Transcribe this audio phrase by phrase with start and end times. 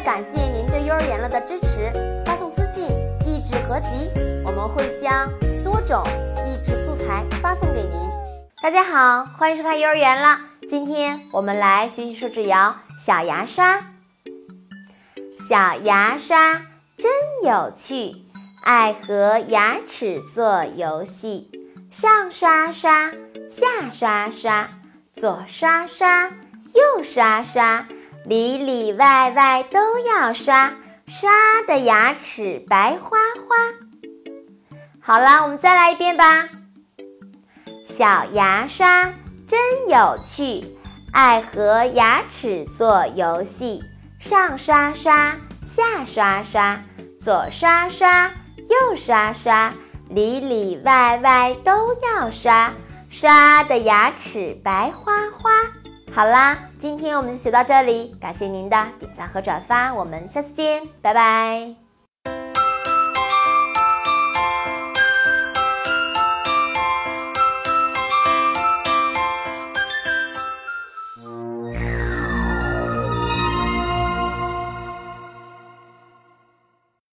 [0.00, 1.92] 感谢您对幼儿园了的支持，
[2.24, 2.84] 发送私信
[3.26, 4.10] “益智合集”，
[4.46, 5.28] 我们会将
[5.64, 6.02] 多种
[6.46, 8.08] 益智素材发送给您。
[8.62, 10.38] 大家好，欢迎收看幼儿园了。
[10.70, 13.78] 今天我们来学习手指谣《小牙刷》。
[15.48, 16.62] 小牙刷
[16.96, 17.10] 真
[17.42, 18.24] 有趣，
[18.62, 21.50] 爱和牙齿做游戏，
[21.90, 23.10] 上刷刷，
[23.50, 24.68] 下刷刷，
[25.14, 26.28] 左刷刷，
[26.72, 27.86] 右刷刷。
[28.28, 30.70] 里里外外都要刷，
[31.06, 31.30] 刷
[31.66, 33.16] 的牙齿白花
[33.48, 33.56] 花。
[35.00, 36.46] 好了，我们再来一遍吧。
[37.86, 39.10] 小牙刷
[39.46, 40.62] 真有趣，
[41.10, 43.80] 爱和牙齿做游戏，
[44.20, 45.34] 上刷刷，
[45.74, 46.82] 下刷刷，
[47.24, 49.72] 左刷刷，右刷刷，
[50.10, 52.74] 里里外外都要刷，
[53.08, 55.50] 刷的牙齿白花花。
[56.14, 61.87] 好啦，今天我们就学到这里，感谢您的点赞和转发，我们下次见，拜拜。